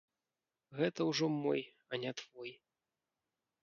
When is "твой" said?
2.25-2.51